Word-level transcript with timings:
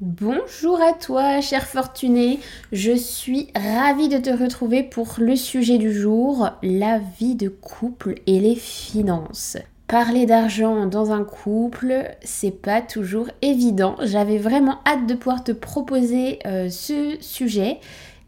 Bonjour 0.00 0.80
à 0.82 0.92
toi, 0.92 1.40
cher 1.40 1.68
fortuné. 1.68 2.40
Je 2.72 2.96
suis 2.96 3.52
ravie 3.54 4.08
de 4.08 4.18
te 4.18 4.30
retrouver 4.30 4.82
pour 4.82 5.14
le 5.18 5.36
sujet 5.36 5.78
du 5.78 5.92
jour, 5.92 6.50
la 6.64 6.98
vie 6.98 7.36
de 7.36 7.48
couple 7.48 8.16
et 8.26 8.40
les 8.40 8.56
finances. 8.56 9.56
Parler 9.86 10.26
d'argent 10.26 10.86
dans 10.86 11.12
un 11.12 11.22
couple, 11.22 12.10
c'est 12.24 12.50
pas 12.50 12.82
toujours 12.82 13.28
évident. 13.40 13.94
J'avais 14.02 14.38
vraiment 14.38 14.80
hâte 14.84 15.06
de 15.06 15.14
pouvoir 15.14 15.44
te 15.44 15.52
proposer 15.52 16.40
euh, 16.44 16.68
ce 16.70 17.16
sujet. 17.20 17.78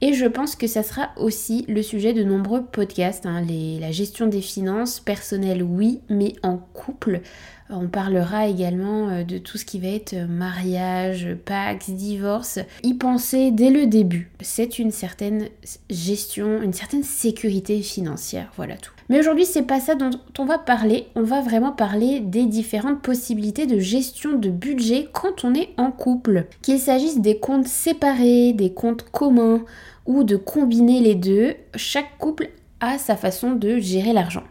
Et 0.03 0.12
je 0.12 0.27
pense 0.27 0.56
que 0.56 0.67
ça 0.67 0.83
sera 0.83 1.09
aussi 1.17 1.64
le 1.69 1.83
sujet 1.83 2.12
de 2.12 2.23
nombreux 2.23 2.62
podcasts. 2.62 3.25
Hein. 3.25 3.42
la 3.80 3.91
gestion 3.91 4.27
des 4.27 4.42
finances 4.42 5.01
personnelles, 5.01 5.62
oui, 5.62 6.01
mais 6.11 6.34
en 6.42 6.59
couple, 6.59 7.23
on 7.70 7.88
parlera 7.88 8.47
également 8.47 9.09
euh, 9.09 9.25
de 9.25 9.38
tout 9.38 9.59
ce 9.59 9.65
qui 9.65 9.80
va 9.80 9.88
être 9.88 10.15
euh, 10.15 10.27
mariage, 10.27 11.29
pax, 11.45 11.91
divorce. 11.91 12.58
Y 12.83 12.95
penser 12.95 13.50
dès 13.50 13.70
le 13.70 13.86
début. 13.86 14.31
C'est 14.41 14.78
une 14.78 14.91
certaine 14.91 15.48
gestion, 15.91 16.62
une 16.62 16.73
certaine 16.73 17.03
sécurité 17.03 17.83
financière, 17.83 18.53
voilà 18.56 18.77
tout. 18.77 18.92
Mais 19.08 19.19
aujourd'hui, 19.20 19.45
c'est 19.45 19.62
pas 19.62 19.81
ça 19.81 19.95
dont 19.95 20.11
on 20.39 20.45
va 20.45 20.58
parler. 20.58 21.06
On 21.14 21.23
va 21.23 21.41
vraiment 21.41 21.73
parler 21.73 22.20
des 22.20 22.47
différentes 22.47 23.03
possibilités 23.03 23.67
de 23.67 23.78
gestion 23.78 24.39
de 24.39 24.48
budget 24.48 25.08
quand 25.12 25.45
on 25.45 25.55
est 25.55 25.70
en 25.77 25.91
couple. 25.91 26.47
Qu'il 26.62 26.78
s'agisse 26.78 27.20
des 27.20 27.39
comptes 27.39 27.69
séparés, 27.69 28.53
des 28.53 28.73
comptes 28.73 29.06
communs 29.11 29.64
ou 30.06 30.25
de 30.25 30.36
combiner 30.36 31.01
les 31.01 31.14
deux, 31.14 31.55
chaque 31.75 32.19
couple 32.19 32.51
a 32.80 32.98
sa 32.98 33.17
façon 33.17 33.53
de 33.53 33.78
gérer 33.78 34.12
l'argent. 34.12 34.45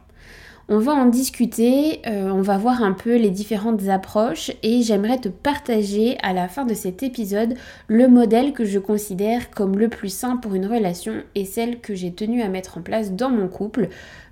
On 0.67 0.79
va 0.79 0.93
en 0.93 1.05
discuter, 1.05 2.01
euh, 2.07 2.31
on 2.31 2.41
va 2.41 2.57
voir 2.57 2.81
un 2.81 2.93
peu 2.93 3.17
les 3.17 3.29
différentes 3.29 3.87
approches 3.87 4.49
et 4.63 4.81
j'aimerais 4.81 5.19
te 5.19 5.29
partager 5.29 6.17
à 6.23 6.33
la 6.33 6.47
fin 6.47 6.65
de 6.65 6.73
cet 6.73 7.03
épisode 7.03 7.53
le 7.87 8.07
modèle 8.07 8.51
que 8.51 8.65
je 8.65 8.79
considère 8.79 9.51
comme 9.51 9.77
le 9.77 9.89
plus 9.89 10.09
sain 10.09 10.37
pour 10.37 10.55
une 10.55 10.65
relation 10.65 11.21
et 11.35 11.45
celle 11.45 11.81
que 11.81 11.93
j'ai 11.93 12.13
tenu 12.13 12.41
à 12.41 12.49
mettre 12.49 12.79
en 12.79 12.81
place 12.81 13.11
dans 13.11 13.29
mon 13.29 13.47
couple. 13.47 13.89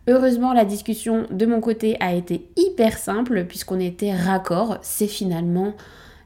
Heureusement, 0.07 0.53
la 0.53 0.65
discussion 0.65 1.27
de 1.29 1.45
mon 1.45 1.61
côté 1.61 1.97
a 1.99 2.15
été 2.15 2.47
hyper 2.57 2.97
simple 2.97 3.45
puisqu'on 3.45 3.79
était 3.79 4.15
raccord. 4.15 4.79
C'est 4.81 5.05
finalement 5.05 5.75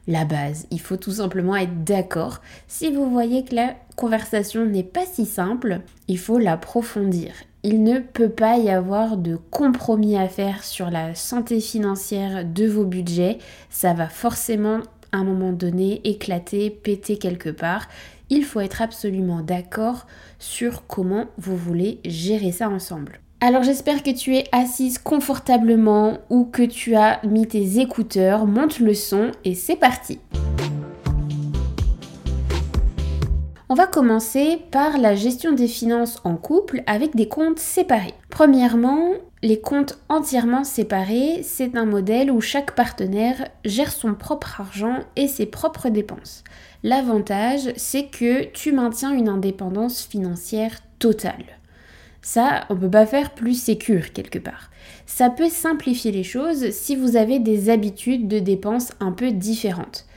la 0.06 0.24
base. 0.24 0.66
Il 0.70 0.80
faut 0.80 0.96
tout 0.96 1.12
simplement 1.12 1.54
être 1.54 1.84
d'accord. 1.84 2.40
Si 2.66 2.90
vous 2.90 3.10
voyez 3.10 3.44
que 3.44 3.54
la 3.54 3.74
conversation 3.94 4.64
n'est 4.64 4.84
pas 4.84 5.04
si 5.04 5.26
simple, 5.26 5.82
il 6.08 6.18
faut 6.18 6.38
l'approfondir. 6.38 7.34
Il 7.64 7.82
ne 7.82 7.98
peut 7.98 8.28
pas 8.28 8.56
y 8.56 8.70
avoir 8.70 9.16
de 9.16 9.36
compromis 9.36 10.16
à 10.16 10.28
faire 10.28 10.62
sur 10.62 10.90
la 10.90 11.16
santé 11.16 11.58
financière 11.60 12.44
de 12.44 12.66
vos 12.66 12.84
budgets. 12.84 13.38
Ça 13.68 13.94
va 13.94 14.08
forcément 14.08 14.78
à 15.10 15.18
un 15.18 15.24
moment 15.24 15.52
donné 15.52 16.00
éclater, 16.04 16.70
péter 16.70 17.18
quelque 17.18 17.50
part. 17.50 17.88
Il 18.30 18.44
faut 18.44 18.60
être 18.60 18.80
absolument 18.80 19.40
d'accord 19.40 20.06
sur 20.38 20.86
comment 20.86 21.24
vous 21.36 21.56
voulez 21.56 21.98
gérer 22.04 22.52
ça 22.52 22.68
ensemble. 22.68 23.20
Alors 23.40 23.64
j'espère 23.64 24.02
que 24.02 24.10
tu 24.10 24.36
es 24.36 24.44
assise 24.52 24.98
confortablement 24.98 26.18
ou 26.30 26.44
que 26.44 26.62
tu 26.62 26.94
as 26.94 27.20
mis 27.24 27.46
tes 27.46 27.80
écouteurs, 27.80 28.46
monte 28.46 28.78
le 28.78 28.94
son 28.94 29.32
et 29.44 29.54
c'est 29.54 29.76
parti. 29.76 30.20
On 33.70 33.74
va 33.74 33.86
commencer 33.86 34.62
par 34.70 34.96
la 34.96 35.14
gestion 35.14 35.52
des 35.52 35.68
finances 35.68 36.20
en 36.24 36.36
couple 36.36 36.82
avec 36.86 37.14
des 37.14 37.28
comptes 37.28 37.58
séparés. 37.58 38.14
Premièrement, 38.30 39.10
les 39.42 39.60
comptes 39.60 39.98
entièrement 40.08 40.64
séparés, 40.64 41.40
c'est 41.42 41.76
un 41.76 41.84
modèle 41.84 42.30
où 42.30 42.40
chaque 42.40 42.74
partenaire 42.74 43.46
gère 43.66 43.92
son 43.92 44.14
propre 44.14 44.62
argent 44.62 45.00
et 45.16 45.28
ses 45.28 45.44
propres 45.44 45.90
dépenses. 45.90 46.44
L'avantage, 46.82 47.74
c'est 47.76 48.06
que 48.06 48.44
tu 48.44 48.72
maintiens 48.72 49.12
une 49.12 49.28
indépendance 49.28 50.02
financière 50.02 50.78
totale. 50.98 51.44
Ça, 52.22 52.64
on 52.70 52.76
peut 52.76 52.90
pas 52.90 53.04
faire 53.04 53.34
plus 53.34 53.60
sécure 53.60 54.14
quelque 54.14 54.38
part. 54.38 54.70
Ça 55.04 55.28
peut 55.28 55.50
simplifier 55.50 56.10
les 56.10 56.24
choses 56.24 56.70
si 56.70 56.96
vous 56.96 57.16
avez 57.16 57.38
des 57.38 57.68
habitudes 57.68 58.28
de 58.28 58.38
dépenses 58.38 58.92
un 58.98 59.12
peu 59.12 59.30
différentes 59.30 60.07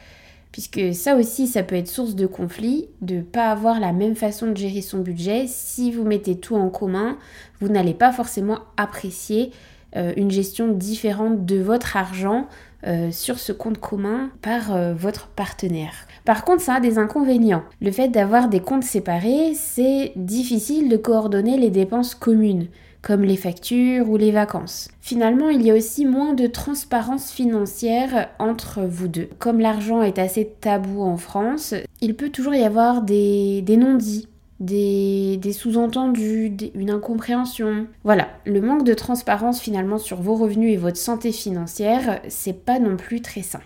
puisque 0.51 0.93
ça 0.93 1.15
aussi, 1.15 1.47
ça 1.47 1.63
peut 1.63 1.75
être 1.75 1.87
source 1.87 2.15
de 2.15 2.25
conflit, 2.25 2.89
de 3.01 3.15
ne 3.15 3.21
pas 3.21 3.51
avoir 3.51 3.79
la 3.79 3.93
même 3.93 4.15
façon 4.15 4.47
de 4.47 4.57
gérer 4.57 4.81
son 4.81 4.99
budget. 4.99 5.45
Si 5.47 5.91
vous 5.91 6.03
mettez 6.03 6.37
tout 6.37 6.55
en 6.55 6.69
commun, 6.69 7.17
vous 7.59 7.69
n'allez 7.69 7.93
pas 7.93 8.11
forcément 8.11 8.59
apprécier 8.77 9.51
euh, 9.95 10.13
une 10.15 10.31
gestion 10.31 10.69
différente 10.69 11.45
de 11.45 11.61
votre 11.61 11.97
argent 11.97 12.47
euh, 12.87 13.11
sur 13.11 13.37
ce 13.39 13.51
compte 13.51 13.77
commun 13.77 14.31
par 14.41 14.73
euh, 14.73 14.93
votre 14.93 15.27
partenaire. 15.27 15.93
Par 16.25 16.43
contre, 16.43 16.61
ça 16.61 16.75
a 16.75 16.79
des 16.79 16.97
inconvénients. 16.97 17.63
Le 17.81 17.91
fait 17.91 18.07
d'avoir 18.07 18.49
des 18.49 18.59
comptes 18.59 18.83
séparés, 18.83 19.53
c'est 19.53 20.13
difficile 20.15 20.89
de 20.89 20.97
coordonner 20.97 21.57
les 21.57 21.69
dépenses 21.69 22.15
communes 22.15 22.67
comme 23.01 23.23
les 23.23 23.37
factures 23.37 24.09
ou 24.09 24.17
les 24.17 24.31
vacances. 24.31 24.89
Finalement, 24.99 25.49
il 25.49 25.61
y 25.63 25.71
a 25.71 25.75
aussi 25.75 26.05
moins 26.05 26.33
de 26.33 26.47
transparence 26.47 27.31
financière 27.31 28.29
entre 28.39 28.81
vous 28.81 29.07
deux. 29.07 29.29
Comme 29.39 29.59
l'argent 29.59 30.01
est 30.01 30.19
assez 30.19 30.53
tabou 30.61 31.01
en 31.01 31.17
France, 31.17 31.73
il 32.01 32.15
peut 32.15 32.29
toujours 32.29 32.53
y 32.53 32.63
avoir 32.63 33.01
des, 33.01 33.63
non-dits, 33.67 34.27
des, 34.59 35.37
des 35.37 35.53
sous-entendus, 35.53 36.55
une 36.75 36.91
incompréhension. 36.91 37.87
Voilà, 38.03 38.27
le 38.45 38.61
manque 38.61 38.83
de 38.83 38.93
transparence 38.93 39.59
finalement 39.59 39.97
sur 39.97 40.21
vos 40.21 40.35
revenus 40.35 40.73
et 40.73 40.77
votre 40.77 40.97
santé 40.97 41.31
financière, 41.31 42.21
c'est 42.27 42.65
pas 42.65 42.79
non 42.79 42.97
plus 42.97 43.21
très 43.21 43.41
sain. 43.41 43.61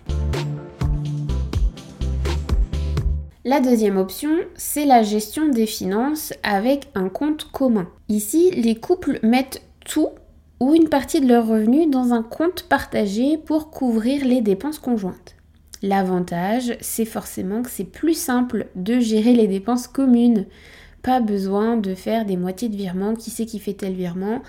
La 3.47 3.59
deuxième 3.59 3.97
option, 3.97 4.31
c'est 4.56 4.85
la 4.85 5.03
gestion 5.03 5.50
des 5.50 5.67
finances 5.67 6.33
avec 6.41 6.89
un 6.95 7.09
compte 7.09 7.44
commun. 7.51 7.88
Ici, 8.09 8.50
les 8.50 8.73
couples 8.73 9.19
mettent 9.22 9.61
tout 9.85 10.09
ou 10.59 10.73
une 10.73 10.89
partie 10.89 11.22
de 11.22 11.28
leurs 11.28 11.45
revenus 11.45 11.88
dans 11.88 12.11
un 12.11 12.23
compte 12.23 12.63
partagé 12.63 13.38
pour 13.38 13.69
couvrir 13.69 14.25
les 14.25 14.41
dépenses 14.41 14.79
conjointes. 14.79 15.35
L'avantage, 15.84 16.75
c'est 16.81 17.05
forcément 17.05 17.61
que 17.61 17.69
c'est 17.69 17.84
plus 17.84 18.16
simple 18.16 18.66
de 18.75 19.00
gérer 19.00 19.34
les 19.34 19.47
dépenses 19.47 19.88
communes. 19.88 20.47
Pas 21.03 21.19
besoin 21.19 21.78
de 21.78 21.94
faire 21.94 22.25
des 22.25 22.38
moitiés 22.38 22.69
de 22.69 22.75
virements, 22.75 23.13
qui 23.13 23.29
sait 23.29 23.45
qui 23.45 23.59
fait 23.59 23.73
tel 23.73 23.94
virement? 23.94 24.41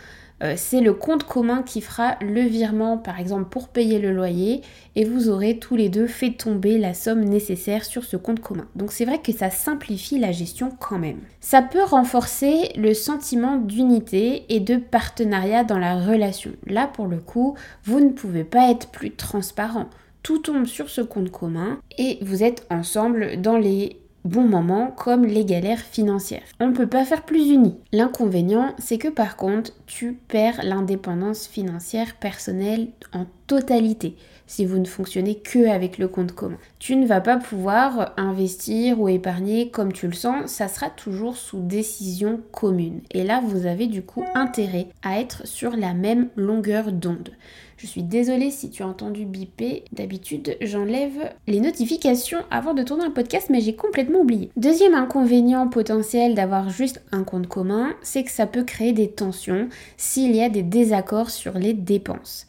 Euh, 0.42 0.54
c'est 0.56 0.80
le 0.80 0.92
compte 0.92 1.24
commun 1.24 1.62
qui 1.62 1.80
fera 1.80 2.16
le 2.20 2.42
virement, 2.42 2.98
par 2.98 3.18
exemple, 3.18 3.48
pour 3.48 3.68
payer 3.68 3.98
le 3.98 4.12
loyer, 4.12 4.60
et 4.94 5.04
vous 5.04 5.30
aurez 5.30 5.58
tous 5.58 5.76
les 5.76 5.88
deux 5.88 6.06
fait 6.06 6.32
tomber 6.32 6.78
la 6.78 6.92
somme 6.94 7.24
nécessaire 7.24 7.84
sur 7.84 8.04
ce 8.04 8.16
compte 8.16 8.40
commun. 8.40 8.66
Donc 8.74 8.92
c'est 8.92 9.06
vrai 9.06 9.18
que 9.18 9.32
ça 9.32 9.50
simplifie 9.50 10.18
la 10.18 10.32
gestion 10.32 10.70
quand 10.78 10.98
même. 10.98 11.20
Ça 11.40 11.62
peut 11.62 11.82
renforcer 11.82 12.70
le 12.76 12.92
sentiment 12.92 13.56
d'unité 13.56 14.44
et 14.48 14.60
de 14.60 14.76
partenariat 14.76 15.64
dans 15.64 15.78
la 15.78 15.98
relation. 15.98 16.52
Là, 16.66 16.86
pour 16.86 17.06
le 17.06 17.18
coup, 17.18 17.56
vous 17.84 18.00
ne 18.00 18.10
pouvez 18.10 18.44
pas 18.44 18.70
être 18.70 18.90
plus 18.90 19.12
transparent. 19.12 19.88
Tout 20.22 20.38
tombe 20.38 20.66
sur 20.66 20.90
ce 20.90 21.00
compte 21.00 21.30
commun 21.30 21.78
et 21.98 22.18
vous 22.20 22.42
êtes 22.42 22.66
ensemble 22.68 23.40
dans 23.40 23.56
les 23.56 24.00
bons 24.26 24.48
moments 24.48 24.90
comme 24.90 25.24
les 25.24 25.44
galères 25.44 25.80
financières. 25.80 26.42
On 26.60 26.68
ne 26.68 26.74
peut 26.74 26.86
pas 26.86 27.04
faire 27.04 27.22
plus 27.22 27.48
unis. 27.50 27.76
L'inconvénient, 27.92 28.74
c'est 28.78 28.98
que 28.98 29.08
par 29.08 29.36
contre, 29.36 29.72
tu 29.86 30.12
perds 30.12 30.60
l'indépendance 30.62 31.46
financière 31.46 32.16
personnelle 32.16 32.88
en 33.12 33.26
totalité 33.46 34.16
si 34.46 34.64
vous 34.64 34.78
ne 34.78 34.84
fonctionnez 34.84 35.36
que 35.36 35.68
avec 35.68 35.98
le 35.98 36.08
compte 36.08 36.32
commun. 36.32 36.58
Tu 36.78 36.96
ne 36.96 37.06
vas 37.06 37.20
pas 37.20 37.36
pouvoir 37.36 38.12
investir 38.16 39.00
ou 39.00 39.08
épargner 39.08 39.70
comme 39.70 39.92
tu 39.92 40.06
le 40.06 40.12
sens, 40.12 40.50
ça 40.50 40.68
sera 40.68 40.88
toujours 40.88 41.36
sous 41.36 41.60
décision 41.60 42.40
commune. 42.52 43.00
Et 43.10 43.24
là, 43.24 43.42
vous 43.44 43.66
avez 43.66 43.86
du 43.86 44.02
coup 44.02 44.24
intérêt 44.34 44.86
à 45.02 45.20
être 45.20 45.46
sur 45.46 45.76
la 45.76 45.94
même 45.94 46.28
longueur 46.36 46.92
d'onde. 46.92 47.30
Je 47.76 47.86
suis 47.86 48.02
désolée 48.02 48.50
si 48.50 48.70
tu 48.70 48.82
as 48.82 48.88
entendu 48.88 49.26
biper. 49.26 49.84
D'habitude, 49.92 50.56
j'enlève 50.62 51.34
les 51.46 51.60
notifications 51.60 52.38
avant 52.50 52.72
de 52.72 52.82
tourner 52.82 53.04
un 53.04 53.10
podcast, 53.10 53.48
mais 53.50 53.60
j'ai 53.60 53.74
complètement 53.74 54.20
oublié. 54.20 54.50
Deuxième 54.56 54.94
inconvénient 54.94 55.68
potentiel 55.68 56.34
d'avoir 56.34 56.70
juste 56.70 57.02
un 57.12 57.22
compte 57.22 57.48
commun, 57.48 57.94
c'est 58.00 58.24
que 58.24 58.30
ça 58.30 58.46
peut 58.46 58.64
créer 58.64 58.92
des 58.92 59.10
tensions 59.10 59.68
s'il 59.98 60.34
y 60.34 60.42
a 60.42 60.48
des 60.48 60.62
désaccords 60.62 61.28
sur 61.28 61.58
les 61.58 61.74
dépenses. 61.74 62.46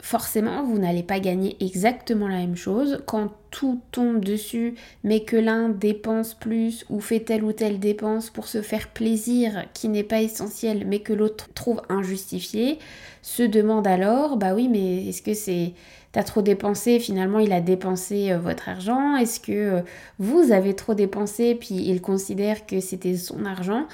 Forcément, 0.00 0.62
vous 0.62 0.78
n'allez 0.78 1.02
pas 1.02 1.20
gagner 1.20 1.56
exactement 1.60 2.28
la 2.28 2.36
même 2.36 2.56
chose. 2.56 3.02
Quand 3.06 3.30
tout 3.50 3.80
tombe 3.90 4.24
dessus, 4.24 4.74
mais 5.04 5.20
que 5.20 5.36
l'un 5.36 5.68
dépense 5.68 6.34
plus 6.34 6.84
ou 6.88 7.00
fait 7.00 7.20
telle 7.20 7.44
ou 7.44 7.52
telle 7.52 7.80
dépense 7.80 8.30
pour 8.30 8.46
se 8.46 8.62
faire 8.62 8.88
plaisir 8.88 9.64
qui 9.74 9.88
n'est 9.88 10.04
pas 10.04 10.20
essentiel, 10.20 10.84
mais 10.86 11.00
que 11.00 11.12
l'autre 11.12 11.48
trouve 11.54 11.82
injustifié, 11.88 12.78
se 13.22 13.42
demande 13.42 13.86
alors, 13.86 14.36
bah 14.36 14.54
oui, 14.54 14.68
mais 14.68 15.08
est-ce 15.08 15.22
que 15.22 15.34
c'est 15.34 15.72
t'as 16.12 16.22
trop 16.22 16.40
dépensé, 16.40 17.00
finalement 17.00 17.38
il 17.38 17.52
a 17.52 17.60
dépensé 17.60 18.32
euh, 18.32 18.38
votre 18.38 18.70
argent, 18.70 19.16
est-ce 19.16 19.40
que 19.40 19.52
euh, 19.52 19.80
vous 20.18 20.52
avez 20.52 20.74
trop 20.74 20.94
dépensé, 20.94 21.54
puis 21.54 21.74
il 21.74 22.00
considère 22.00 22.66
que 22.66 22.80
c'était 22.80 23.16
son 23.16 23.44
argent. 23.44 23.86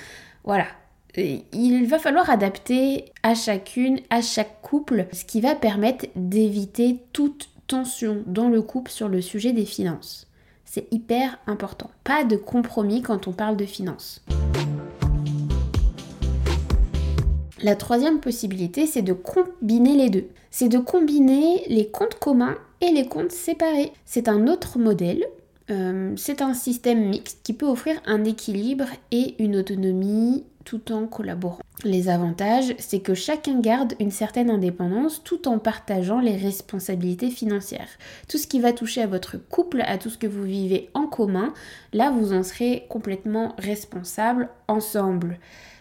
Voilà, 0.44 0.66
il 1.16 1.86
va 1.86 1.98
falloir 1.98 2.28
adapter 2.28 3.06
à 3.22 3.34
chacune, 3.34 4.00
à 4.10 4.20
chaque 4.20 4.60
couple, 4.62 5.06
ce 5.12 5.24
qui 5.24 5.40
va 5.40 5.54
permettre 5.54 6.06
d'éviter 6.16 7.00
toute 7.12 7.50
tension 7.66 8.22
dans 8.26 8.48
le 8.48 8.62
couple 8.62 8.90
sur 8.90 9.08
le 9.08 9.20
sujet 9.20 9.52
des 9.52 9.64
finances. 9.64 10.26
C'est 10.64 10.92
hyper 10.92 11.38
important. 11.46 11.90
Pas 12.02 12.24
de 12.24 12.36
compromis 12.36 13.02
quand 13.02 13.28
on 13.28 13.32
parle 13.32 13.56
de 13.56 13.64
finances. 13.64 14.24
La 17.62 17.76
troisième 17.76 18.20
possibilité, 18.20 18.86
c'est 18.86 19.02
de 19.02 19.12
combiner 19.12 19.94
les 19.94 20.10
deux. 20.10 20.28
C'est 20.50 20.68
de 20.68 20.78
combiner 20.78 21.64
les 21.68 21.88
comptes 21.88 22.18
communs 22.18 22.56
et 22.80 22.90
les 22.90 23.06
comptes 23.06 23.32
séparés. 23.32 23.92
C'est 24.04 24.28
un 24.28 24.48
autre 24.48 24.78
modèle 24.78 25.24
euh, 25.70 26.12
c'est 26.16 26.42
un 26.42 26.52
système 26.52 27.08
mixte 27.08 27.40
qui 27.42 27.54
peut 27.54 27.66
offrir 27.66 27.96
un 28.04 28.24
équilibre 28.24 28.84
et 29.10 29.42
une 29.42 29.56
autonomie 29.56 30.44
tout 30.64 30.92
en 30.92 31.06
collaborant. 31.06 31.60
Les 31.84 32.08
avantages, 32.08 32.74
c'est 32.78 33.00
que 33.00 33.14
chacun 33.14 33.60
garde 33.60 33.94
une 34.00 34.10
certaine 34.10 34.50
indépendance 34.50 35.22
tout 35.22 35.48
en 35.48 35.58
partageant 35.58 36.20
les 36.20 36.36
responsabilités 36.36 37.30
financières. 37.30 37.88
Tout 38.28 38.38
ce 38.38 38.46
qui 38.46 38.60
va 38.60 38.72
toucher 38.72 39.02
à 39.02 39.06
votre 39.06 39.36
couple, 39.36 39.82
à 39.86 39.98
tout 39.98 40.10
ce 40.10 40.18
que 40.18 40.26
vous 40.26 40.44
vivez 40.44 40.90
en 40.94 41.06
commun, 41.06 41.52
là 41.92 42.10
vous 42.10 42.32
en 42.32 42.42
serez 42.42 42.86
complètement 42.88 43.54
responsable 43.58 44.48
ensemble 44.68 45.38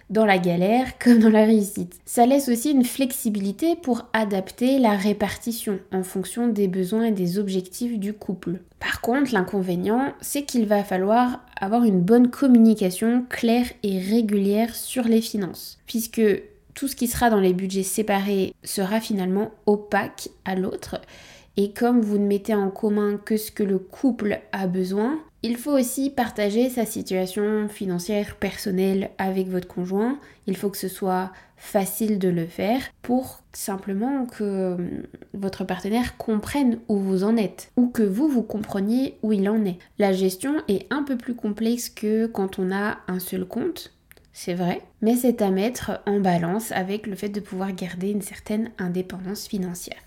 dans 0.09 0.25
la 0.25 0.38
galère 0.38 0.97
comme 1.03 1.19
dans 1.19 1.29
la 1.29 1.45
réussite. 1.45 2.00
Ça 2.05 2.25
laisse 2.25 2.50
aussi 2.50 2.71
une 2.71 2.85
flexibilité 2.85 3.75
pour 3.75 4.05
adapter 4.13 4.79
la 4.79 4.95
répartition 4.95 5.79
en 5.91 6.03
fonction 6.03 6.47
des 6.47 6.67
besoins 6.67 7.05
et 7.05 7.11
des 7.11 7.39
objectifs 7.39 8.00
du 8.00 8.13
couple. 8.13 8.59
Par 8.79 9.01
contre, 9.01 9.33
l'inconvénient, 9.33 10.13
c'est 10.21 10.44
qu'il 10.44 10.65
va 10.65 10.83
falloir 10.83 11.41
avoir 11.59 11.83
une 11.83 12.01
bonne 12.01 12.29
communication 12.29 13.25
claire 13.29 13.67
et 13.83 14.00
régulière 14.00 14.75
sur 14.75 15.03
les 15.03 15.21
finances, 15.21 15.79
puisque 15.88 16.21
tout 16.73 16.88
ce 16.88 16.95
qui 16.95 17.07
sera 17.07 17.29
dans 17.29 17.39
les 17.39 17.53
budgets 17.53 17.83
séparés 17.83 18.53
sera 18.63 18.99
finalement 18.99 19.51
opaque 19.65 20.29
à 20.45 20.56
l'autre. 20.56 20.99
Et 21.56 21.71
comme 21.71 22.01
vous 22.01 22.17
ne 22.17 22.25
mettez 22.25 22.56
en 22.56 22.71
commun 22.71 23.19
que 23.23 23.38
ce 23.38 23.51
que 23.51 23.63
le 23.63 23.77
couple 23.77 24.41
a 24.51 24.67
besoin, 24.67 25.19
il 25.44 25.57
faut 25.57 25.78
aussi 25.78 26.10
partager 26.10 26.69
sa 26.69 26.86
situation 26.86 27.68
financière 27.68 28.38
personnelle 28.38 29.12
avec 29.18 29.50
votre 29.50 29.68
conjoint. 29.68 30.18
Il 30.48 30.56
faut 30.56 30.69
que 30.69 30.78
ce 30.78 30.88
soit 30.88 31.31
facile 31.57 32.18
de 32.18 32.30
le 32.30 32.45
faire 32.45 32.81
pour 33.01 33.42
simplement 33.51 34.25
que 34.25 34.74
hum, 34.74 35.04
votre 35.34 35.66
partenaire 35.66 36.18
comprenne 36.18 36.80
où 36.88 36.98
vous 36.98 37.25
en 37.25 37.36
êtes 37.36 37.72
ou 37.75 37.88
que 37.88 38.04
vous 38.04 38.30
vous 38.30 38.42
compreniez 38.42 39.18
où 39.22 39.34
il 39.34 39.48
en 39.50 39.63
est. 39.66 39.78
La 40.00 40.13
gestion 40.13 40.56
est 40.69 40.88
un 40.92 41.04
peu 41.04 41.18
plus 41.18 41.36
complexe 41.36 41.90
que 41.90 42.25
quand 42.25 42.57
on 42.57 42.72
a 42.72 43.00
un 43.07 43.19
seul 43.19 43.45
compte. 43.45 43.94
C'est 44.31 44.56
vrai, 44.56 44.81
mais 45.01 45.16
c'est 45.16 45.42
à 45.42 45.51
mettre 45.51 46.01
en 46.07 46.19
balance 46.19 46.72
avec 46.72 47.06
le 47.06 47.16
fait 47.16 47.30
de 47.30 47.40
pouvoir 47.40 47.72
garder 47.74 48.10
une 48.10 48.24
certaine 48.24 48.72
indépendance 48.80 49.45
financière. 49.45 50.01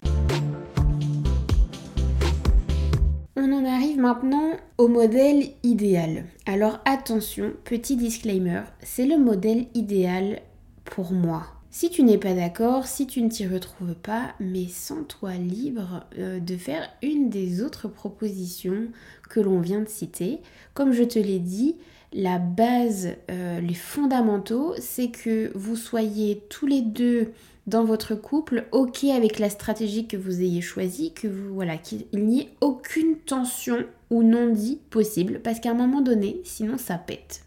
Maintenant 3.97 4.53
au 4.79 4.89
modèle 4.89 5.45
idéal. 5.63 6.25
Alors 6.47 6.81
attention, 6.85 7.53
petit 7.65 7.97
disclaimer, 7.97 8.63
c'est 8.83 9.07
le 9.07 9.19
modèle 9.19 9.67
idéal 9.75 10.41
pour 10.85 11.13
moi. 11.13 11.47
Si 11.71 11.91
tu 11.91 12.03
n'es 12.05 12.17
pas 12.17 12.33
d'accord, 12.33 12.87
si 12.87 13.07
tu 13.07 13.21
ne 13.21 13.29
t'y 13.29 13.47
retrouves 13.47 13.95
pas, 13.95 14.35
mais 14.41 14.67
sens-toi 14.67 15.35
libre 15.35 16.07
euh, 16.19 16.41
de 16.41 16.57
faire 16.57 16.89
une 17.03 17.29
des 17.29 17.63
autres 17.63 17.89
propositions 17.89 18.89
que 19.29 19.41
l'on 19.41 19.61
vient 19.61 19.81
de 19.81 19.89
citer. 19.89 20.41
Comme 20.73 20.93
je 20.93 21.03
te 21.03 21.19
l'ai 21.19 21.39
dit, 21.39 21.77
la 22.13 22.39
base, 22.39 23.11
euh, 23.31 23.61
les 23.61 23.75
fondamentaux, 23.75 24.75
c'est 24.79 25.09
que 25.09 25.53
vous 25.55 25.77
soyez 25.77 26.43
tous 26.49 26.67
les 26.67 26.81
deux 26.81 27.33
dans 27.67 27.85
votre 27.85 28.15
couple, 28.15 28.67
ok 28.73 29.05
avec 29.05 29.39
la 29.39 29.51
stratégie 29.51 30.07
que 30.07 30.17
vous 30.17 30.41
ayez 30.41 30.61
choisie, 30.61 31.13
que 31.13 31.29
vous 31.29 31.55
voilà, 31.55 31.77
qu'il 31.77 32.07
n'y 32.13 32.43
ait 32.43 32.51
aucune 32.61 33.17
tension 33.17 33.85
ou 34.11 34.23
non-dit 34.23 34.81
possible, 34.91 35.41
parce 35.43 35.61
qu'à 35.61 35.71
un 35.71 35.75
moment 35.75 36.01
donné, 36.01 36.41
sinon 36.45 36.79
ça 36.79 36.97
pète. 36.97 37.43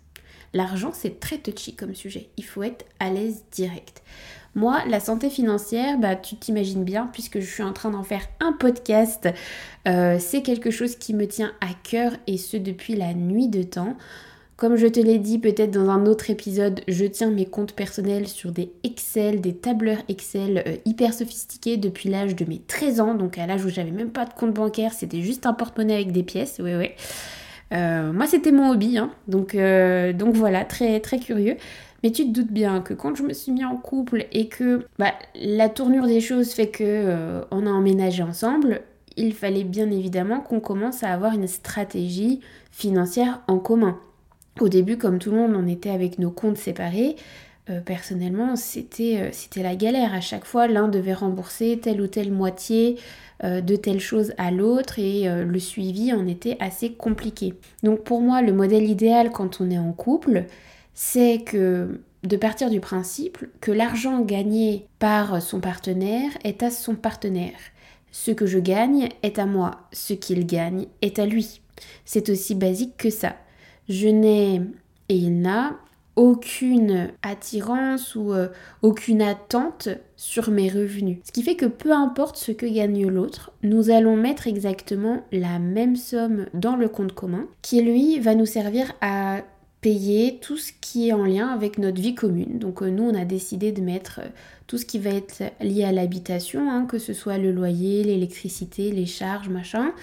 L'argent, 0.54 0.92
c'est 0.94 1.20
très 1.20 1.38
touchy 1.38 1.76
comme 1.76 1.94
sujet. 1.94 2.30
Il 2.38 2.44
faut 2.44 2.64
être 2.64 2.86
à 3.00 3.12
l'aise 3.12 3.44
direct. 3.52 4.02
Moi, 4.56 4.82
la 4.88 5.00
santé 5.00 5.30
financière, 5.30 6.00
bah, 6.00 6.16
tu 6.16 6.36
t'imagines 6.36 6.84
bien, 6.84 7.08
puisque 7.14 7.40
je 7.40 7.46
suis 7.46 7.64
en 7.64 7.72
train 7.72 7.92
d'en 7.92 8.04
faire 8.04 8.24
un 8.40 8.54
podcast, 8.54 9.30
euh, 9.88 10.18
c'est 10.20 10.42
quelque 10.42 10.72
chose 10.72 10.96
qui 10.96 11.14
me 11.14 11.28
tient 11.28 11.54
à 11.62 11.68
cœur 11.84 12.14
et 12.26 12.38
ce 12.38 12.58
depuis 12.58 12.96
la 12.96 13.14
nuit 13.14 13.48
de 13.48 13.62
temps. 13.62 13.96
Comme 14.60 14.76
je 14.76 14.88
te 14.88 15.00
l'ai 15.00 15.20
dit 15.20 15.40
peut-être 15.40 15.72
dans 15.72 15.90
un 15.90 16.06
autre 16.06 16.30
épisode, 16.30 16.82
je 16.90 17.06
tiens 17.06 17.32
mes 17.32 17.46
comptes 17.46 17.72
personnels 17.72 18.28
sur 18.28 18.52
des 18.52 18.74
Excel, 18.84 19.40
des 19.40 19.56
tableurs 19.56 20.00
Excel 20.10 20.66
euh, 20.68 20.76
hyper 20.84 21.14
sophistiqués 21.14 21.78
depuis 21.78 22.10
l'âge 22.10 22.36
de 22.36 22.44
mes 22.44 22.60
13 22.60 23.00
ans, 23.00 23.16
donc 23.16 23.38
à 23.38 23.48
l'âge 23.48 23.64
où 23.64 23.70
j'avais 23.70 23.92
même 23.92 24.10
pas 24.10 24.26
de 24.26 24.34
compte 24.34 24.54
bancaire, 24.54 24.92
c'était 24.92 25.22
juste 25.22 25.46
un 25.46 25.54
porte-monnaie 25.54 25.94
avec 25.94 26.12
des 26.12 26.24
pièces, 26.24 26.60
ouais 26.60 26.76
ouais. 26.76 26.98
Euh, 27.72 28.12
moi 28.12 28.28
c'était 28.28 28.52
mon 28.52 28.72
hobby, 28.72 28.98
hein. 28.98 29.12
donc, 29.30 29.56
euh, 29.56 30.12
donc 30.12 30.36
voilà, 30.36 30.66
très 30.66 31.00
très 31.00 31.20
curieux. 31.20 31.56
Mais 32.04 32.12
tu 32.12 32.26
te 32.26 32.32
doutes 32.32 32.52
bien 32.52 32.82
que 32.82 32.94
quand 32.94 33.16
je 33.16 33.24
me 33.24 33.32
suis 33.32 33.54
mis 33.54 33.64
en 33.64 33.78
couple 33.78 34.26
et 34.34 34.50
que 34.50 34.86
bah, 34.98 35.14
la 35.36 35.70
tournure 35.70 36.06
des 36.06 36.20
choses 36.20 36.52
fait 36.52 36.68
que 36.68 37.46
on 37.50 37.66
a 37.66 37.70
emménagé 37.70 38.24
ensemble, 38.24 38.82
il 39.16 39.34
fallait 39.34 39.64
bien 39.64 39.90
évidemment 39.90 40.42
qu'on 40.42 40.60
commence 40.60 41.02
à 41.02 41.14
avoir 41.14 41.34
une 41.34 41.48
stratégie 41.48 42.42
financière 42.72 43.40
en 43.48 43.58
commun. 43.58 43.98
Au 44.60 44.68
début, 44.68 44.98
comme 44.98 45.20
tout 45.20 45.32
le 45.32 45.38
monde, 45.38 45.56
on 45.56 45.68
était 45.68 45.90
avec 45.90 46.20
nos 46.20 46.32
comptes 46.32 46.58
séparés. 46.58 47.16
Euh, 47.70 47.82
personnellement, 47.82 48.56
c'était, 48.56 49.18
euh, 49.20 49.30
c'était 49.32 49.64
la 49.64 49.76
galère. 49.76 50.14
À 50.14 50.22
chaque 50.22 50.46
fois, 50.46 50.68
l'un 50.68 50.88
devait 50.88 51.14
rembourser 51.14 51.80
telle 51.82 52.02
ou 52.02 52.08
telle 52.08 52.32
moitié 52.32 52.98
euh, 53.44 53.62
de 53.62 53.76
telle 53.76 54.00
chose 54.00 54.34
à 54.38 54.52
l'autre 54.52 55.00
et 55.00 55.28
le 55.30 55.60
suivi 55.60 56.12
en 56.14 56.28
était 56.28 56.58
assez 56.60 56.92
compliqué. 56.94 57.54
Donc 57.84 58.04
pour 58.04 58.22
moi, 58.22 58.42
le 58.42 58.54
modèle 58.54 58.90
idéal 58.90 59.32
quand 59.32 59.62
on 59.62 59.70
est 59.70 59.78
en 59.78 59.94
couple, 59.94 60.46
c'est 60.94 61.42
que 61.46 62.02
de 62.24 62.36
partir 62.36 62.70
du 62.70 62.82
principe 62.82 63.38
que 63.62 63.72
l'argent 63.72 64.20
gagné 64.20 64.88
par 64.98 65.42
son 65.42 65.62
partenaire 65.62 66.32
est 66.44 66.64
à 66.64 66.72
son 66.72 66.96
partenaire. 66.96 67.58
Ce 68.12 68.32
que 68.32 68.46
je 68.46 68.60
gagne 68.60 69.10
est 69.24 69.40
à 69.40 69.46
moi, 69.46 69.88
ce 69.94 70.14
qu'il 70.14 70.46
gagne 70.46 70.88
est 71.02 71.20
à 71.20 71.26
lui. 71.26 71.62
C'est 72.04 72.30
aussi 72.30 72.56
basique 72.56 72.98
que 72.98 73.10
ça 73.10 73.36
je 73.90 74.08
n'ai 74.08 74.62
et 75.10 75.16
il 75.16 75.42
n'a 75.42 75.78
aucune 76.16 77.12
attirance 77.22 78.14
ou 78.16 78.34
euh, 78.34 78.50
aucune 78.82 79.22
attente 79.22 79.88
sur 80.18 80.52
mes 80.52 80.68
revenus. 80.70 81.20
Ce 81.24 81.32
qui 81.32 81.44
fait 81.44 81.56
que 81.56 81.66
peu 81.66 81.94
importe 81.94 82.36
ce 82.36 82.52
que 82.52 82.66
gagne 82.66 83.08
l'autre, 83.08 83.52
nous 83.64 83.90
allons 83.90 84.18
mettre 84.18 84.48
exactement 84.48 85.24
la 85.32 85.60
même 85.60 85.96
somme 85.96 86.48
dans 86.54 86.76
le 86.76 86.90
compte 86.90 87.14
commun 87.14 87.48
qui 87.62 87.82
lui 87.82 88.20
va 88.20 88.36
nous 88.36 88.46
servir 88.46 88.92
à 89.00 89.44
payer 89.82 90.40
tout 90.42 90.58
ce 90.58 90.72
qui 90.80 91.10
est 91.10 91.14
en 91.14 91.24
lien 91.24 91.48
avec 91.48 91.78
notre 91.78 92.02
vie 92.02 92.16
commune. 92.16 92.60
Donc 92.60 92.82
euh, 92.82 92.90
nous, 92.90 93.04
on 93.04 93.16
a 93.16 93.26
décidé 93.26 93.72
de 93.72 93.82
mettre 93.82 94.20
euh, 94.24 94.28
tout 94.68 94.78
ce 94.78 94.86
qui 94.86 95.00
va 95.00 95.12
être 95.12 95.44
lié 95.62 95.84
à 95.84 95.92
l'habitation, 95.92 96.70
hein, 96.70 96.86
que 96.86 97.00
ce 97.00 97.14
soit 97.14 97.38
le 97.38 97.52
loyer, 97.52 98.04
l'électricité, 98.04 98.92
les 98.92 99.06
charges, 99.06 99.50
machin, 99.50 99.94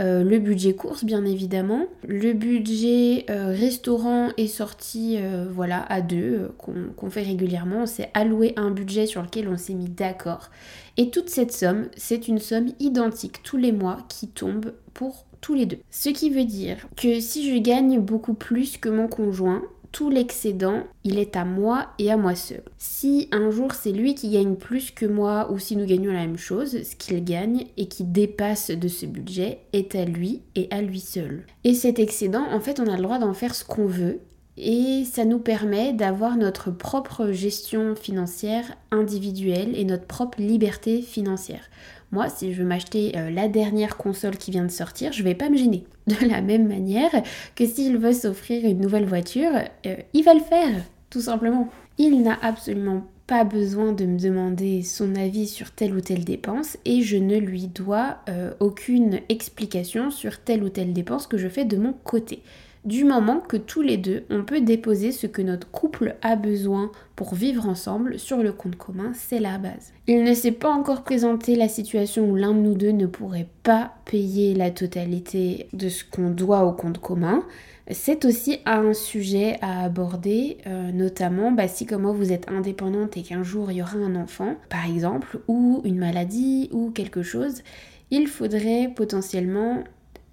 euh, 0.00 0.24
le 0.24 0.38
budget 0.38 0.74
course 0.74 1.04
bien 1.04 1.24
évidemment. 1.24 1.86
Le 2.06 2.32
budget 2.32 3.26
restaurant 3.28 4.30
est 4.36 4.46
sorti 4.46 5.16
euh, 5.18 5.46
voilà 5.50 5.82
à 5.92 6.00
deux 6.00 6.50
qu'on 6.58 7.10
fait 7.10 7.22
régulièrement. 7.22 7.82
On 7.82 7.86
s'est 7.86 8.10
alloué 8.14 8.54
un 8.56 8.70
budget 8.70 9.06
sur 9.06 9.22
lequel 9.22 9.48
on 9.48 9.56
s'est 9.56 9.74
mis 9.74 9.88
d'accord. 9.88 10.50
Et 10.96 11.10
toute 11.10 11.28
cette 11.28 11.52
somme, 11.52 11.88
c'est 11.96 12.28
une 12.28 12.38
somme 12.38 12.68
identique 12.78 13.42
tous 13.42 13.56
les 13.56 13.72
mois 13.72 13.98
qui 14.08 14.28
tombe 14.28 14.72
pour 14.94 15.26
tous 15.40 15.54
les 15.54 15.66
deux. 15.66 15.78
Ce 15.90 16.08
qui 16.08 16.30
veut 16.30 16.44
dire 16.44 16.86
que 16.96 17.20
si 17.20 17.50
je 17.50 17.60
gagne 17.60 17.98
beaucoup 18.00 18.34
plus 18.34 18.76
que 18.76 18.88
mon 18.88 19.08
conjoint, 19.08 19.62
tout 19.92 20.08
l'excédent, 20.08 20.84
il 21.02 21.18
est 21.18 21.36
à 21.36 21.44
moi 21.44 21.88
et 21.98 22.10
à 22.12 22.16
moi 22.16 22.34
seul. 22.34 22.62
Si 22.78 23.28
un 23.32 23.50
jour 23.50 23.72
c'est 23.74 23.92
lui 23.92 24.14
qui 24.14 24.30
gagne 24.30 24.54
plus 24.54 24.92
que 24.92 25.06
moi 25.06 25.50
ou 25.50 25.58
si 25.58 25.76
nous 25.76 25.86
gagnons 25.86 26.12
la 26.12 26.20
même 26.20 26.38
chose, 26.38 26.82
ce 26.82 26.96
qu'il 26.96 27.24
gagne 27.24 27.66
et 27.76 27.86
qui 27.86 28.04
dépasse 28.04 28.70
de 28.70 28.88
ce 28.88 29.06
budget 29.06 29.58
est 29.72 29.94
à 29.94 30.04
lui 30.04 30.42
et 30.54 30.68
à 30.70 30.80
lui 30.80 31.00
seul. 31.00 31.44
Et 31.64 31.74
cet 31.74 31.98
excédent, 31.98 32.44
en 32.52 32.60
fait, 32.60 32.78
on 32.78 32.86
a 32.86 32.96
le 32.96 33.02
droit 33.02 33.18
d'en 33.18 33.34
faire 33.34 33.54
ce 33.54 33.64
qu'on 33.64 33.86
veut 33.86 34.20
et 34.60 35.04
ça 35.04 35.24
nous 35.24 35.38
permet 35.38 35.92
d'avoir 35.92 36.36
notre 36.36 36.70
propre 36.70 37.32
gestion 37.32 37.94
financière 37.94 38.76
individuelle 38.90 39.76
et 39.76 39.84
notre 39.84 40.06
propre 40.06 40.40
liberté 40.40 41.02
financière. 41.02 41.70
Moi, 42.12 42.28
si 42.28 42.52
je 42.52 42.60
veux 42.60 42.68
m'acheter 42.68 43.16
euh, 43.16 43.30
la 43.30 43.48
dernière 43.48 43.96
console 43.96 44.36
qui 44.36 44.50
vient 44.50 44.64
de 44.64 44.70
sortir, 44.70 45.12
je 45.12 45.22
vais 45.22 45.34
pas 45.34 45.48
me 45.48 45.56
gêner. 45.56 45.84
De 46.06 46.26
la 46.28 46.42
même 46.42 46.66
manière 46.66 47.10
que 47.54 47.66
s'il 47.66 47.98
veut 47.98 48.12
s'offrir 48.12 48.64
une 48.64 48.80
nouvelle 48.80 49.06
voiture, 49.06 49.52
euh, 49.86 49.96
il 50.12 50.24
va 50.24 50.34
le 50.34 50.40
faire, 50.40 50.82
tout 51.08 51.20
simplement. 51.20 51.68
Il 51.98 52.22
n'a 52.22 52.38
absolument 52.42 53.06
pas 53.28 53.44
besoin 53.44 53.92
de 53.92 54.06
me 54.06 54.18
demander 54.18 54.82
son 54.82 55.14
avis 55.14 55.46
sur 55.46 55.70
telle 55.70 55.94
ou 55.94 56.00
telle 56.00 56.24
dépense 56.24 56.76
et 56.84 57.02
je 57.02 57.16
ne 57.16 57.36
lui 57.36 57.68
dois 57.68 58.16
euh, 58.28 58.52
aucune 58.58 59.20
explication 59.28 60.10
sur 60.10 60.40
telle 60.40 60.64
ou 60.64 60.68
telle 60.68 60.92
dépense 60.92 61.28
que 61.28 61.38
je 61.38 61.46
fais 61.46 61.64
de 61.64 61.76
mon 61.76 61.92
côté 61.92 62.42
du 62.84 63.04
moment 63.04 63.40
que 63.40 63.58
tous 63.58 63.82
les 63.82 63.98
deux, 63.98 64.24
on 64.30 64.42
peut 64.42 64.60
déposer 64.60 65.12
ce 65.12 65.26
que 65.26 65.42
notre 65.42 65.70
couple 65.70 66.16
a 66.22 66.36
besoin 66.36 66.90
pour 67.14 67.34
vivre 67.34 67.68
ensemble 67.68 68.18
sur 68.18 68.38
le 68.38 68.52
compte 68.52 68.76
commun, 68.76 69.12
c'est 69.14 69.38
la 69.38 69.58
base. 69.58 69.92
Il 70.06 70.24
ne 70.24 70.32
s'est 70.32 70.52
pas 70.52 70.70
encore 70.70 71.02
présenté 71.02 71.56
la 71.56 71.68
situation 71.68 72.30
où 72.30 72.36
l'un 72.36 72.54
de 72.54 72.60
nous 72.60 72.74
deux 72.74 72.92
ne 72.92 73.06
pourrait 73.06 73.48
pas 73.62 73.92
payer 74.06 74.54
la 74.54 74.70
totalité 74.70 75.68
de 75.74 75.90
ce 75.90 76.04
qu'on 76.04 76.30
doit 76.30 76.64
au 76.64 76.72
compte 76.72 76.98
commun. 76.98 77.44
C'est 77.90 78.24
aussi 78.24 78.60
un 78.64 78.94
sujet 78.94 79.58
à 79.60 79.82
aborder, 79.82 80.58
euh, 80.66 80.92
notamment 80.92 81.50
bah, 81.50 81.68
si 81.68 81.84
comme 81.84 82.02
moi 82.02 82.12
vous 82.12 82.32
êtes 82.32 82.48
indépendante 82.48 83.16
et 83.16 83.22
qu'un 83.22 83.42
jour 83.42 83.70
il 83.70 83.78
y 83.78 83.82
aura 83.82 83.96
un 83.96 84.16
enfant, 84.16 84.56
par 84.70 84.86
exemple, 84.86 85.40
ou 85.48 85.82
une 85.84 85.98
maladie 85.98 86.70
ou 86.72 86.90
quelque 86.90 87.22
chose, 87.22 87.62
il 88.10 88.26
faudrait 88.26 88.90
potentiellement 88.94 89.84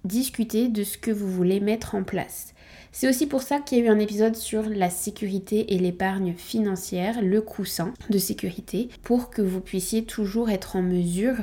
discuter 0.04 0.68
de 0.70 0.84
ce 0.84 0.98
que 0.98 1.12
vous 1.12 1.30
voulez 1.30 1.60
mettre 1.60 1.96
en 1.96 2.04
place. 2.04 2.54
C'est 2.92 3.10
aussi 3.10 3.28
pour 3.28 3.42
ça 3.42 3.60
qu'il 3.60 3.78
y 3.78 3.82
a 3.82 3.86
eu 3.86 3.90
un 3.90 4.00
épisode 4.00 4.36
sur 4.36 4.64
la 4.64 4.90
sécurité 4.90 5.74
et 5.74 5.78
l'épargne 5.78 6.34
financière, 6.34 7.22
le 7.22 7.42
coussin 7.42 7.94
de 8.10 8.18
sécurité, 8.18 8.90
pour 9.04 9.30
que 9.30 9.42
vous 9.42 9.62
puissiez 9.62 10.04
toujours 10.04 10.50
être 10.50 10.76
en 10.76 10.82
mesure 10.82 11.36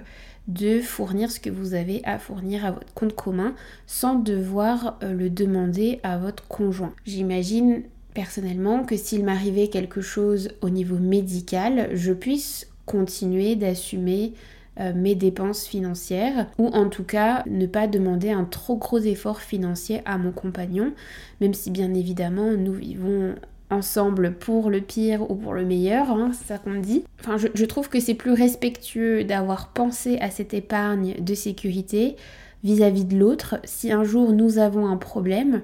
de 0.49 0.81
fournir 0.81 1.31
ce 1.31 1.41
que 1.41 1.51
vous 1.51 1.75
avez 1.75 2.03
à 2.05 2.19
fournir 2.19 2.65
à 2.65 2.73
votre 2.73 2.93
compte 2.93 3.15
commun 3.15 3.55
sans 3.87 4.15
devoir 4.15 4.99
euh, 5.03 5.13
le 5.13 5.31
demander 5.31 6.01
à 6.03 6.19
votre 6.19 6.47
conjoint. 6.49 6.93
J'imagine 7.07 7.83
personnellement 8.15 8.85
que 8.85 8.97
s'il 8.97 9.25
m'arrivait 9.25 9.69
quelque 9.69 10.01
chose 10.01 10.51
au 10.61 10.71
niveau 10.71 10.99
médical, 10.99 11.91
je 11.95 12.13
puisse 12.13 12.69
continuer 12.87 13.57
d'assumer 13.57 14.35
euh, 14.81 14.93
mes 14.95 15.15
dépenses 15.15 15.67
financières 15.67 16.47
ou 16.59 16.67
en 16.69 16.89
tout 16.89 17.05
cas 17.05 17.43
ne 17.47 17.67
pas 17.67 17.87
demander 17.87 18.31
un 18.31 18.45
trop 18.45 18.77
gros 18.77 18.99
effort 18.99 19.41
financier 19.41 20.03
à 20.05 20.19
mon 20.19 20.33
compagnon, 20.33 20.93
même 21.41 21.55
si 21.55 21.71
bien 21.71 21.95
évidemment 21.95 22.51
nous 22.53 22.73
vivons 22.73 23.35
ensemble 23.71 24.35
pour 24.35 24.71
le 24.71 24.81
pire 24.81 25.31
ou 25.31 25.35
pour 25.35 25.55
le 25.55 25.65
meilleur, 25.65 26.11
hein, 26.11 26.31
c'est 26.33 26.49
ça 26.49 26.59
qu'on 26.59 26.81
dit. 26.81 27.05
Enfin, 27.21 27.37
je, 27.37 27.65
trouve 27.65 27.89
que 27.89 28.01
c'est 28.01 28.15
plus 28.15 28.33
respectueux 28.33 29.25
d'avoir 29.25 29.69
pensé 29.69 30.19
à 30.19 30.31
cette 30.31 30.55
épargne 30.55 31.15
de 31.21 31.35
sécurité 31.35 32.17
vis-à-vis 32.63 33.05
de 33.05 33.17
l'autre. 33.17 33.61
Si 33.65 33.93
un 33.93 34.05
jour 34.05 34.33
nous 34.33 34.59
avons 34.59 34.87
un 34.87 34.97
problème, 34.97 35.63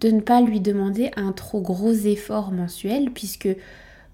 de 0.00 0.10
ne 0.10 0.20
pas 0.20 0.40
lui 0.40 0.60
demander 0.60 1.10
un 1.16 1.32
trop 1.32 1.60
gros 1.60 1.92
effort 1.92 2.52
mensuel, 2.52 3.10
puisque 3.10 3.48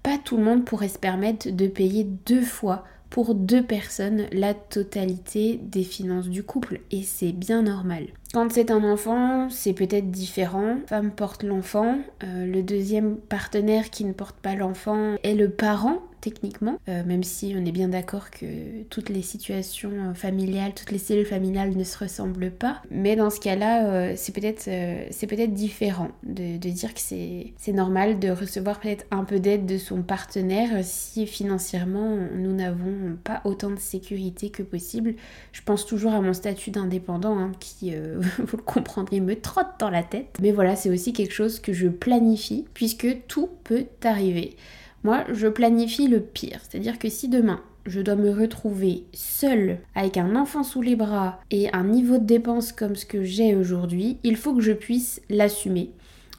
pas 0.03 0.17
tout 0.23 0.37
le 0.37 0.43
monde 0.43 0.65
pourrait 0.65 0.87
se 0.87 0.99
permettre 0.99 1.49
de 1.49 1.67
payer 1.67 2.07
deux 2.25 2.43
fois 2.43 2.85
pour 3.09 3.35
deux 3.35 3.63
personnes 3.63 4.27
la 4.31 4.53
totalité 4.53 5.59
des 5.61 5.83
finances 5.83 6.29
du 6.29 6.43
couple 6.43 6.81
et 6.91 7.03
c'est 7.03 7.31
bien 7.31 7.63
normal. 7.63 8.07
Quand 8.31 8.51
c'est 8.51 8.69
un 8.69 8.83
enfant, 8.83 9.49
c'est 9.49 9.73
peut-être 9.73 10.11
différent. 10.11 10.75
Femme 10.85 11.09
porte 11.09 11.41
l'enfant, 11.41 11.97
euh, 12.23 12.45
le 12.45 12.61
deuxième 12.61 13.17
partenaire 13.17 13.89
qui 13.89 14.05
ne 14.05 14.13
porte 14.13 14.35
pas 14.35 14.53
l'enfant 14.53 15.15
est 15.23 15.33
le 15.33 15.49
parent 15.49 16.03
techniquement, 16.21 16.77
euh, 16.89 17.01
même 17.05 17.23
si 17.23 17.55
on 17.57 17.65
est 17.65 17.71
bien 17.71 17.87
d'accord 17.87 18.29
que 18.29 18.83
toutes 18.89 19.07
les 19.07 19.21
situations 19.21 19.91
euh, 19.93 20.13
familiales, 20.13 20.73
toutes 20.75 20.91
les 20.91 20.97
cellules 20.97 21.25
familiales 21.25 21.77
ne 21.77 21.83
se 21.85 21.97
ressemblent 21.97 22.51
pas. 22.51 22.81
Mais 22.91 23.15
dans 23.15 23.29
ce 23.29 23.39
cas-là, 23.39 24.17
c'est 24.17 24.33
peut-être 24.33 24.65
peut-être 24.65 25.53
différent 25.53 26.09
de, 26.23 26.57
de 26.57 26.69
dire 26.69 26.93
que 26.93 26.99
c'est 26.99 27.71
normal 27.71 28.19
de 28.19 28.29
recevoir 28.29 28.81
peut-être 28.81 29.05
un 29.11 29.23
peu 29.23 29.39
d'aide 29.39 29.65
de 29.65 29.77
son 29.77 30.01
partenaire 30.01 30.83
si 30.83 31.25
financièrement 31.25 32.17
nous 32.35 32.53
n'avons 32.53 33.17
pas 33.23 33.39
autant 33.45 33.69
de 33.69 33.79
sécurité 33.79 34.49
que 34.49 34.61
possible. 34.61 35.15
Je 35.53 35.61
pense 35.61 35.85
toujours 35.85 36.11
à 36.11 36.19
mon 36.19 36.33
statut 36.33 36.71
d'indépendant 36.71 37.37
hein, 37.37 37.53
qui, 37.61 37.93
vous 38.39 38.57
le 38.57 38.63
comprendrez, 38.63 39.19
me 39.19 39.39
trotte 39.39 39.79
dans 39.79 39.89
la 39.89 40.03
tête. 40.03 40.37
Mais 40.41 40.51
voilà, 40.51 40.75
c'est 40.75 40.89
aussi 40.89 41.13
quelque 41.13 41.33
chose 41.33 41.59
que 41.59 41.73
je 41.73 41.87
planifie 41.87 42.65
puisque 42.73 43.25
tout 43.27 43.49
peut 43.63 43.85
arriver. 44.03 44.55
Moi, 45.03 45.23
je 45.31 45.47
planifie 45.47 46.07
le 46.07 46.19
pire, 46.19 46.59
c'est-à-dire 46.67 46.99
que 46.99 47.09
si 47.09 47.29
demain 47.29 47.61
je 47.85 48.01
dois 48.01 48.15
me 48.15 48.29
retrouver 48.29 49.05
seule 49.13 49.79
avec 49.95 50.17
un 50.17 50.35
enfant 50.35 50.63
sous 50.63 50.81
les 50.81 50.95
bras 50.95 51.39
et 51.49 51.73
un 51.73 51.85
niveau 51.85 52.17
de 52.17 52.25
dépense 52.25 52.71
comme 52.71 52.95
ce 52.95 53.05
que 53.05 53.23
j'ai 53.23 53.55
aujourd'hui, 53.55 54.17
il 54.23 54.35
faut 54.35 54.53
que 54.53 54.61
je 54.61 54.73
puisse 54.73 55.21
l'assumer 55.29 55.91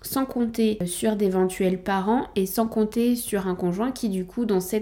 sans 0.02 0.24
compter 0.24 0.78
sur 0.86 1.16
d'éventuels 1.16 1.82
parents 1.82 2.26
et 2.36 2.46
sans 2.46 2.66
compter 2.66 3.16
sur 3.16 3.46
un 3.46 3.54
conjoint 3.54 3.92
qui 3.92 4.08
du 4.08 4.24
coup 4.24 4.44
dans, 4.44 4.60
ce, 4.60 4.76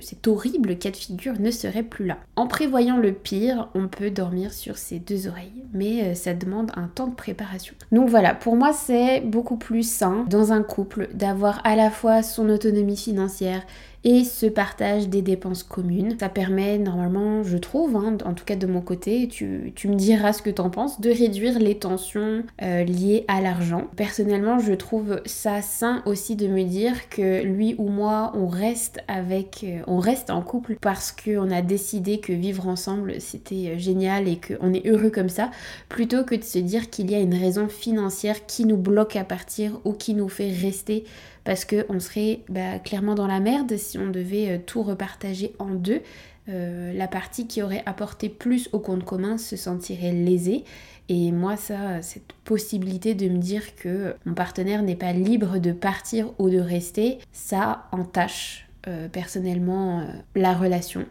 cet 0.00 0.28
horrible 0.28 0.76
cas 0.76 0.90
de 0.90 0.96
figure 0.96 1.38
ne 1.38 1.50
serait 1.50 1.82
plus 1.82 2.06
là. 2.06 2.18
En 2.36 2.46
prévoyant 2.46 2.96
le 2.96 3.12
pire, 3.12 3.68
on 3.74 3.88
peut 3.88 4.10
dormir 4.10 4.52
sur 4.52 4.76
ses 4.76 4.98
deux 4.98 5.28
oreilles, 5.28 5.64
mais 5.72 6.02
euh, 6.02 6.14
ça 6.14 6.34
demande 6.34 6.72
un 6.74 6.88
temps 6.88 7.06
de 7.06 7.14
préparation. 7.14 7.74
Donc 7.92 8.08
voilà, 8.08 8.34
pour 8.34 8.56
moi 8.56 8.72
c'est 8.72 9.20
beaucoup 9.20 9.56
plus 9.56 9.88
sain 9.88 10.24
dans 10.28 10.52
un 10.52 10.62
couple 10.62 11.08
d'avoir 11.14 11.60
à 11.64 11.76
la 11.76 11.90
fois 11.90 12.22
son 12.22 12.48
autonomie 12.48 12.96
financière 12.96 13.62
et 14.04 14.24
ce 14.24 14.46
partage 14.46 15.08
des 15.08 15.22
dépenses 15.22 15.62
communes. 15.62 16.16
Ça 16.18 16.28
permet 16.28 16.78
normalement, 16.78 17.42
je 17.42 17.58
trouve, 17.58 17.96
hein, 17.96 18.16
en 18.24 18.34
tout 18.34 18.44
cas 18.44 18.56
de 18.56 18.66
mon 18.66 18.80
côté, 18.80 19.28
tu, 19.28 19.72
me 19.84 19.94
diras 19.94 20.32
ce 20.32 20.42
que 20.42 20.50
t'en 20.50 20.70
penses, 20.70 21.00
de 21.00 21.10
réduire 21.10 21.58
les 21.58 21.78
tensions 21.78 22.42
euh, 22.62 22.84
liées 22.84 23.24
à 23.28 23.40
l'argent. 23.40 23.88
Personnellement, 23.96 24.58
je 24.58 24.72
trouve 24.72 25.20
ça 25.26 25.60
sain 25.60 26.02
aussi 26.06 26.36
de 26.36 26.48
me 26.48 26.64
dire 26.64 27.08
que 27.10 27.42
lui 27.42 27.74
ou 27.78 27.88
moi, 27.88 28.32
on 28.34 28.46
reste 28.46 29.00
avec, 29.08 29.64
euh, 29.64 29.80
on 29.86 29.98
reste 29.98 30.30
en 30.30 30.42
couple 30.42 30.76
parce 30.80 31.12
qu'on 31.12 31.50
a 31.50 31.62
décidé 31.62 32.20
que 32.20 32.32
vivre 32.32 32.68
ensemble 32.68 33.20
c'était 33.20 33.72
euh, 33.74 33.78
génial 33.78 34.28
et 34.28 34.38
qu'on 34.40 34.72
est 34.72 34.86
heureux 34.86 35.10
comme 35.10 35.28
ça, 35.28 35.50
plutôt 35.88 36.24
que 36.24 36.34
de 36.34 36.44
se 36.44 36.58
dire 36.58 36.90
qu'il 36.90 37.10
y 37.10 37.14
a 37.14 37.20
une 37.20 37.34
raison 37.34 37.68
financière 37.68 38.46
qui 38.46 38.64
nous 38.64 38.76
bloque 38.76 39.16
à 39.16 39.24
partir 39.24 39.78
ou 39.84 39.92
qui 39.92 40.14
nous 40.14 40.28
fait 40.28 40.50
rester 40.50 41.04
parce 41.44 41.64
qu'on 41.64 42.00
serait 42.00 42.40
bah, 42.48 42.78
clairement 42.78 43.14
dans 43.14 43.26
la 43.26 43.40
merde 43.40 43.76
si 43.76 43.98
on 43.98 44.10
devait 44.10 44.50
euh, 44.50 44.58
tout 44.64 44.82
repartager 44.82 45.54
en 45.58 45.70
deux. 45.70 46.02
Euh, 46.48 46.92
la 46.92 47.06
partie 47.06 47.46
qui 47.46 47.62
aurait 47.62 47.82
apporté 47.86 48.28
plus 48.28 48.68
au 48.72 48.78
compte 48.78 49.04
commun 49.04 49.38
se 49.38 49.56
sentirait 49.56 50.12
lésée. 50.12 50.64
Et 51.08 51.32
moi, 51.32 51.56
ça, 51.56 52.02
cette 52.02 52.32
possibilité 52.44 53.14
de 53.14 53.28
me 53.28 53.38
dire 53.38 53.74
que 53.76 54.14
mon 54.24 54.34
partenaire 54.34 54.82
n'est 54.82 54.96
pas 54.96 55.12
libre 55.12 55.58
de 55.58 55.72
partir 55.72 56.32
ou 56.38 56.50
de 56.50 56.58
rester, 56.58 57.18
ça 57.32 57.88
entache 57.92 58.68
euh, 58.86 59.08
personnellement 59.08 60.06
la 60.34 60.54
relation. 60.54 61.04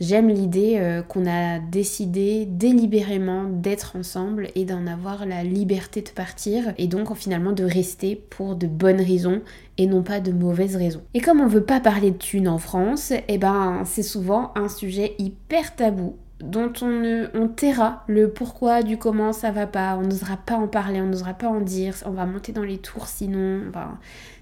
J'aime 0.00 0.28
l'idée 0.28 0.76
euh, 0.78 1.02
qu'on 1.02 1.26
a 1.26 1.58
décidé 1.58 2.46
délibérément 2.46 3.44
d'être 3.44 3.96
ensemble 3.96 4.48
et 4.54 4.64
d'en 4.64 4.86
avoir 4.86 5.26
la 5.26 5.44
liberté 5.44 6.00
de 6.00 6.08
partir 6.08 6.72
et 6.78 6.86
donc 6.86 7.14
finalement 7.14 7.52
de 7.52 7.64
rester 7.64 8.16
pour 8.16 8.56
de 8.56 8.66
bonnes 8.66 9.02
raisons 9.02 9.42
et 9.76 9.86
non 9.86 10.02
pas 10.02 10.20
de 10.20 10.32
mauvaises 10.32 10.76
raisons. 10.76 11.02
Et 11.12 11.20
comme 11.20 11.42
on 11.42 11.46
veut 11.46 11.64
pas 11.64 11.80
parler 11.80 12.12
de 12.12 12.16
thunes 12.16 12.48
en 12.48 12.56
France, 12.56 13.12
eh 13.28 13.36
ben 13.36 13.82
c'est 13.84 14.02
souvent 14.02 14.52
un 14.56 14.68
sujet 14.70 15.14
hyper 15.18 15.76
tabou 15.76 16.16
dont 16.40 16.72
on, 16.82 17.28
on 17.34 17.48
taira 17.48 18.04
le 18.06 18.30
pourquoi, 18.30 18.82
du 18.82 18.96
comment 18.96 19.32
ça 19.32 19.50
va 19.50 19.66
pas, 19.66 19.96
on 19.96 20.02
n'osera 20.02 20.36
pas 20.36 20.54
en 20.54 20.68
parler, 20.68 21.00
on 21.00 21.06
n'osera 21.06 21.34
pas 21.34 21.48
en 21.48 21.60
dire, 21.60 21.94
on 22.06 22.10
va 22.10 22.26
monter 22.26 22.52
dans 22.52 22.62
les 22.62 22.78
tours 22.78 23.06
sinon, 23.06 23.62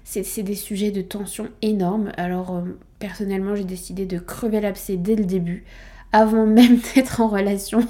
c'est 0.03 0.43
des 0.43 0.55
sujets 0.55 0.91
de 0.91 1.01
tension 1.01 1.49
énormes. 1.61 2.11
Alors 2.17 2.55
euh, 2.55 2.77
personnellement 2.99 3.55
j'ai 3.55 3.63
décidé 3.63 4.05
de 4.05 4.17
crever 4.17 4.61
l'abcès 4.61 4.97
dès 4.97 5.15
le 5.15 5.25
début, 5.25 5.65
avant 6.11 6.45
même 6.47 6.79
d'être 6.95 7.21
en 7.21 7.27
relation, 7.27 7.85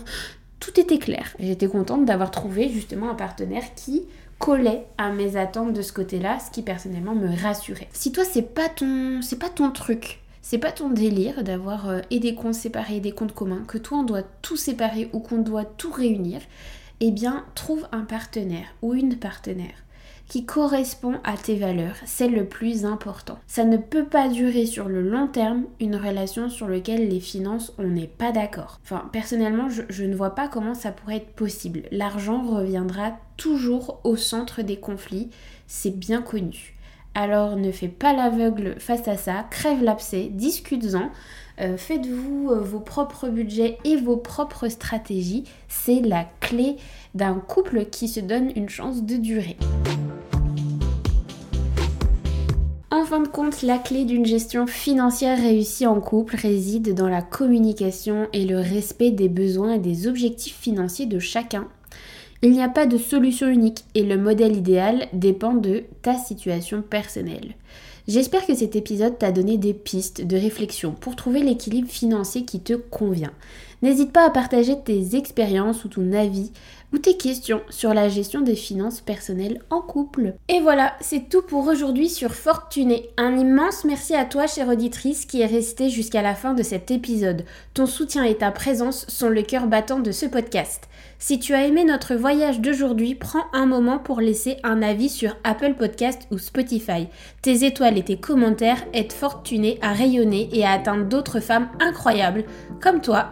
tout 0.59 0.79
était 0.79 0.99
clair. 0.99 1.35
J'étais 1.39 1.67
contente 1.67 2.05
d'avoir 2.05 2.31
trouvé 2.31 2.69
justement 2.69 3.09
un 3.09 3.15
partenaire 3.15 3.73
qui 3.75 4.03
collait 4.39 4.85
à 4.97 5.11
mes 5.11 5.35
attentes 5.35 5.73
de 5.73 5.81
ce 5.81 5.93
côté-là, 5.93 6.39
ce 6.39 6.49
qui 6.49 6.61
personnellement 6.61 7.15
me 7.15 7.27
rassurait. 7.41 7.89
Si 7.93 8.11
toi 8.11 8.23
c'est 8.23 8.53
pas 8.53 8.69
ton 8.69 9.21
c'est 9.21 9.39
pas 9.39 9.49
ton 9.49 9.69
truc, 9.71 10.19
c'est 10.41 10.57
pas 10.57 10.71
ton 10.71 10.89
délire 10.89 11.43
d'avoir 11.43 11.89
euh, 11.89 11.99
et 12.09 12.19
des 12.19 12.35
comptes 12.35 12.53
séparés 12.53 12.97
et 12.97 13.01
des 13.01 13.11
comptes 13.11 13.33
communs, 13.33 13.63
que 13.67 13.77
toi 13.77 13.99
on 13.99 14.03
doit 14.03 14.23
tout 14.41 14.57
séparer 14.57 15.09
ou 15.13 15.19
qu'on 15.19 15.39
doit 15.39 15.65
tout 15.65 15.91
réunir, 15.91 16.41
eh 16.99 17.11
bien 17.11 17.45
trouve 17.55 17.87
un 17.91 18.01
partenaire 18.01 18.67
ou 18.81 18.93
une 18.93 19.17
partenaire 19.17 19.83
qui 20.29 20.45
correspond 20.45 21.15
à 21.23 21.35
tes 21.35 21.55
valeurs. 21.55 21.95
C'est 22.05 22.27
le 22.27 22.45
plus 22.45 22.85
important. 22.85 23.39
Ça 23.47 23.65
ne 23.65 23.77
peut 23.77 24.05
pas 24.05 24.29
durer 24.29 24.67
sur 24.67 24.87
le 24.87 25.01
long 25.01 25.27
terme 25.27 25.63
une 25.79 25.95
relation 25.95 26.49
sur 26.49 26.69
laquelle 26.69 27.09
les 27.09 27.19
finances, 27.19 27.73
on 27.79 27.87
n'est 27.87 28.07
pas 28.07 28.31
d'accord. 28.31 28.79
Enfin, 28.83 29.09
personnellement, 29.11 29.69
je, 29.69 29.81
je 29.89 30.03
ne 30.05 30.15
vois 30.15 30.35
pas 30.35 30.47
comment 30.47 30.75
ça 30.75 30.91
pourrait 30.91 31.17
être 31.17 31.33
possible. 31.33 31.81
L'argent 31.91 32.43
reviendra 32.43 33.17
toujours 33.37 33.99
au 34.03 34.15
centre 34.15 34.61
des 34.61 34.77
conflits, 34.77 35.31
c'est 35.65 35.97
bien 35.97 36.21
connu. 36.21 36.75
Alors 37.15 37.55
ne 37.55 37.71
fais 37.71 37.87
pas 37.87 38.13
l'aveugle 38.13 38.75
face 38.79 39.07
à 39.07 39.17
ça, 39.17 39.45
crève 39.49 39.83
l'abcès, 39.83 40.29
discute-en. 40.31 41.09
Euh, 41.59 41.75
faites-vous 41.75 42.51
euh, 42.51 42.59
vos 42.59 42.79
propres 42.79 43.27
budgets 43.27 43.77
et 43.83 43.97
vos 43.97 44.15
propres 44.15 44.69
stratégies. 44.69 45.43
C'est 45.67 45.99
la 45.99 46.25
clé 46.39 46.77
d'un 47.15 47.35
couple 47.35 47.85
qui 47.85 48.07
se 48.07 48.21
donne 48.21 48.51
une 48.55 48.69
chance 48.69 49.03
de 49.03 49.17
durer. 49.17 49.57
En 52.91 53.03
fin 53.03 53.19
de 53.19 53.27
compte, 53.27 53.61
la 53.61 53.77
clé 53.77 54.05
d'une 54.05 54.25
gestion 54.25 54.67
financière 54.67 55.37
réussie 55.37 55.85
en 55.85 55.99
couple 55.99 56.35
réside 56.35 56.93
dans 56.93 57.09
la 57.09 57.21
communication 57.21 58.27
et 58.33 58.45
le 58.45 58.59
respect 58.59 59.11
des 59.11 59.29
besoins 59.29 59.73
et 59.73 59.79
des 59.79 60.07
objectifs 60.07 60.57
financiers 60.57 61.05
de 61.05 61.19
chacun. 61.19 61.67
Il 62.41 62.51
n'y 62.51 62.63
a 62.63 62.69
pas 62.69 62.85
de 62.85 62.97
solution 62.97 63.49
unique 63.49 63.83
et 63.95 64.03
le 64.03 64.17
modèle 64.17 64.55
idéal 64.55 65.07
dépend 65.11 65.53
de 65.53 65.83
ta 66.01 66.15
situation 66.15 66.81
personnelle. 66.81 67.55
J'espère 68.07 68.45
que 68.45 68.55
cet 68.55 68.77
épisode 68.77 69.19
t'a 69.19 69.33
donné 69.33 69.57
des 69.57 69.73
pistes 69.73 70.25
de 70.25 70.37
réflexion 70.37 70.93
pour 70.93 71.17
trouver 71.17 71.41
l'équilibre 71.41 71.89
financier 71.89 72.45
qui 72.45 72.61
te 72.61 72.73
convient. 72.73 73.33
N'hésite 73.81 74.11
pas 74.11 74.25
à 74.25 74.29
partager 74.29 74.75
tes 74.81 75.15
expériences 75.15 75.85
ou 75.85 75.87
ton 75.87 76.11
avis 76.13 76.51
ou 76.91 76.97
tes 76.97 77.17
questions 77.17 77.61
sur 77.69 77.93
la 77.93 78.09
gestion 78.09 78.41
des 78.41 78.55
finances 78.55 79.01
personnelles 79.01 79.61
en 79.69 79.81
couple. 79.81 80.33
Et 80.47 80.59
voilà, 80.59 80.95
c'est 81.01 81.29
tout 81.29 81.41
pour 81.43 81.67
aujourd'hui 81.67 82.09
sur 82.09 82.33
Fortuné. 82.33 83.09
Un 83.17 83.37
immense 83.37 83.85
merci 83.85 84.15
à 84.15 84.25
toi, 84.25 84.47
chère 84.47 84.69
auditrice, 84.69 85.25
qui 85.25 85.41
est 85.41 85.45
restée 85.45 85.89
jusqu'à 85.89 86.21
la 86.21 86.35
fin 86.35 86.53
de 86.53 86.63
cet 86.63 86.91
épisode. 86.91 87.45
Ton 87.73 87.85
soutien 87.85 88.23
et 88.23 88.35
ta 88.35 88.51
présence 88.51 89.05
sont 89.07 89.29
le 89.29 89.43
cœur 89.43 89.67
battant 89.67 89.99
de 89.99 90.11
ce 90.11 90.25
podcast. 90.25 90.89
Si 91.21 91.37
tu 91.37 91.53
as 91.53 91.65
aimé 91.65 91.83
notre 91.83 92.15
voyage 92.15 92.61
d'aujourd'hui, 92.61 93.13
prends 93.13 93.43
un 93.53 93.65
moment 93.65 93.99
pour 93.99 94.21
laisser 94.21 94.57
un 94.63 94.81
avis 94.81 95.09
sur 95.09 95.35
Apple 95.43 95.75
Podcast 95.75 96.27
ou 96.31 96.37
Spotify. 96.37 97.07
Tes 97.41 97.65
étoiles 97.65 97.97
et 97.97 98.03
tes 98.03 98.17
commentaires 98.17 98.83
aident 98.93 99.11
Fortuné 99.11 99.77
à 99.81 99.91
rayonner 99.91 100.49
et 100.53 100.65
à 100.65 100.71
atteindre 100.71 101.05
d'autres 101.05 101.41
femmes 101.41 101.67
incroyables, 101.81 102.45
comme 102.81 103.01
toi, 103.01 103.31